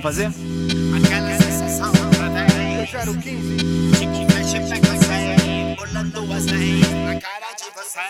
Vamos 0.00 0.16
fazer? 0.16 0.30
Aquela 0.96 1.36
sensação 1.36 1.88
outra 1.88 2.46
vez. 2.54 2.88
Tipo, 3.98 4.32
fecha 4.32 4.60
pra 4.62 4.78
você. 4.96 5.76
Pulando 5.76 6.32
as 6.32 6.46
leis 6.46 6.90
na 6.90 7.20
cara 7.20 7.52
de 7.54 7.68
vocês. 7.74 8.00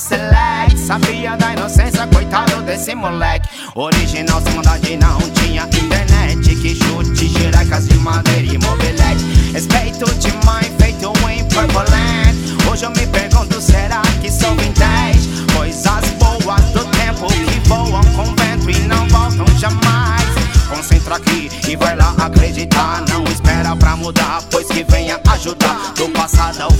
Select. 0.00 0.78
Sabia 0.78 1.36
da 1.36 1.52
inocência, 1.52 2.06
coitado 2.06 2.62
desse 2.62 2.94
moleque. 2.94 3.48
Original 3.74 4.40
sem 4.42 4.98
não 4.98 5.20
tinha 5.32 5.64
internet. 5.64 6.56
Que 6.56 6.74
chute, 6.74 7.28
girecas 7.28 7.86
de 7.86 7.96
madeira 7.98 8.54
e 8.54 8.58
mobilete. 8.58 9.24
Respeito 9.52 10.06
de 10.14 10.32
mãe 10.46 10.64
feito 10.78 11.12
em 11.30 11.44
Purple 11.44 12.70
Hoje 12.70 12.84
eu 12.84 12.90
me 12.90 13.06
pergunto, 13.06 13.60
será 13.60 14.00
que 14.20 14.30
sou 14.30 14.54
vintage? 14.54 15.28
Coisas 15.54 16.04
boas 16.18 16.62
do 16.72 16.84
tempo 16.96 17.26
que 17.26 17.68
voam 17.68 18.02
com 18.14 18.24
vento 18.36 18.70
e 18.70 18.78
não 18.86 19.06
voltam 19.08 19.46
jamais. 19.58 20.24
Concentra 20.68 21.16
aqui 21.16 21.50
e 21.68 21.76
vai 21.76 21.96
lá 21.96 22.14
acreditar. 22.18 23.02
Não 23.08 23.24
espera 23.24 23.76
pra 23.76 23.96
mudar, 23.96 24.40
pois 24.50 24.66
que 24.68 24.84
venha 24.84 25.20
ajudar. 25.32 25.92
Do 25.96 26.08
passado 26.10 26.60
ao 26.60 26.70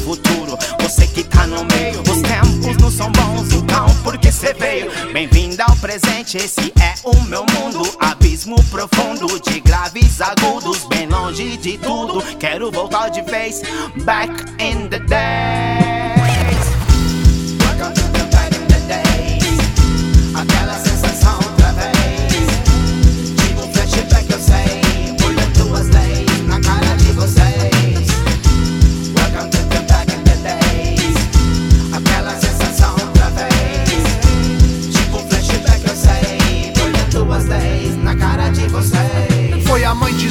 tempos 3.20 3.20
não 3.20 3.20
são 3.20 3.34
bons, 3.36 3.52
então 3.52 3.86
por 4.02 4.18
que 4.18 4.32
cê 4.32 4.54
veio? 4.54 4.90
Bem-vindo 5.12 5.62
ao 5.62 5.76
presente, 5.76 6.36
esse 6.36 6.72
é 6.80 6.94
o 7.04 7.14
meu 7.24 7.44
mundo. 7.54 7.82
Abismo 7.98 8.56
profundo 8.64 9.40
de 9.40 9.60
graves 9.60 10.20
agudos 10.20 10.84
Bem 10.86 11.06
longe 11.06 11.56
de 11.58 11.78
tudo, 11.78 12.22
quero 12.38 12.70
voltar 12.70 13.08
de 13.08 13.22
vez 13.22 13.62
Back 14.04 14.32
in 14.62 14.88
the 14.88 14.98
days 15.00 15.59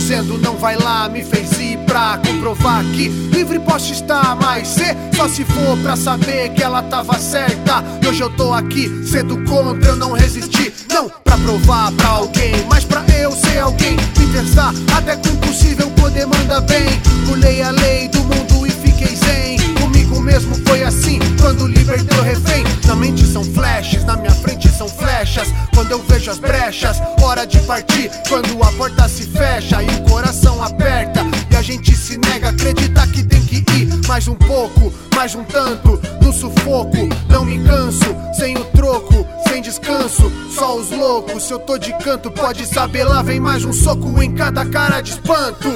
dizendo 0.09 0.39
não 0.39 0.57
vai 0.57 0.75
lá, 0.75 1.07
me 1.07 1.23
fez 1.23 1.51
ir 1.59 1.77
pra 1.85 2.19
comprovar 2.25 2.83
que 2.83 3.09
livre 3.09 3.59
posso 3.59 3.93
estar, 3.93 4.35
mas 4.37 4.67
cê 4.67 4.97
só 5.15 5.29
se 5.29 5.45
for 5.45 5.77
pra 5.83 5.95
saber 5.95 6.49
que 6.49 6.63
ela 6.63 6.81
tava 6.81 7.13
certa. 7.19 7.83
E 8.01 8.07
hoje 8.07 8.21
eu 8.23 8.29
tô 8.31 8.51
aqui, 8.51 8.89
cedo 9.05 9.37
contra, 9.47 9.91
eu 9.91 9.95
não 9.95 10.13
resisti. 10.13 10.73
Não 10.91 11.11
pra 11.23 11.37
provar 11.37 11.91
pra 11.91 12.07
alguém, 12.07 12.53
mas 12.67 12.85
pra 12.85 13.05
eu 13.19 13.31
ser 13.33 13.59
alguém. 13.59 13.97
Me 14.17 14.25
testar 14.33 14.73
até 14.97 15.15
o 15.15 15.31
impossível 15.31 15.87
poder 15.91 16.25
mandar 16.25 16.61
bem. 16.61 16.99
Pulei 17.27 17.61
a 17.61 17.69
lei 17.69 18.07
do 18.07 18.23
mundo 18.23 18.65
e 18.65 18.71
fiquei 18.71 19.15
zen. 19.15 19.59
Comigo 19.79 20.19
mesmo 20.21 20.55
foi 20.65 20.81
assim, 20.81 21.19
quando 21.39 21.67
libertei 21.67 22.17
o 22.17 22.23
refém. 22.23 22.63
Na 22.87 22.95
mente 22.95 23.27
são 23.27 23.43
flashes, 23.43 24.03
na 24.05 24.17
minha 24.17 24.31
frente 24.31 24.69
são 24.69 24.89
flechas. 24.89 25.49
Quando 25.75 25.91
eu 25.91 26.01
vejo 26.07 26.31
as 26.31 26.39
brechas, 26.39 26.97
hora 27.29 27.45
de 27.45 27.59
partir. 27.59 28.09
Quando 28.27 28.61
a 28.63 28.71
porta 28.71 29.07
se 29.07 29.23
fecha 29.27 29.83
e 29.83 29.87
o 29.87 30.09
coração 30.09 30.61
aperta. 30.63 31.21
E 31.51 31.55
a 31.55 31.61
gente 31.61 31.95
se 31.95 32.17
nega 32.17 32.47
a 32.47 32.49
acreditar 32.49 33.07
que 33.07 33.23
tem 33.23 33.41
que 33.45 33.57
ir 33.57 34.07
mais 34.07 34.27
um 34.27 34.35
pouco, 34.35 34.91
mais 35.15 35.35
um 35.35 35.43
tanto. 35.43 36.01
No 36.21 36.33
sufoco, 36.33 37.07
não 37.29 37.45
me 37.45 37.63
canso. 37.63 38.15
Sem 38.33 38.57
o 38.57 38.65
troco, 38.65 39.25
sem 39.47 39.61
descanso. 39.61 40.31
Só 40.55 40.75
os 40.75 40.89
loucos, 40.89 41.43
se 41.43 41.53
eu 41.53 41.59
tô 41.59 41.77
de 41.77 41.93
canto, 41.99 42.31
pode 42.31 42.65
saber 42.65 43.03
lá 43.03 43.21
vem 43.21 43.39
mais 43.39 43.63
um 43.63 43.73
soco 43.73 44.21
em 44.21 44.33
cada 44.33 44.65
cara 44.65 45.01
de 45.01 45.11
espanto. 45.11 45.69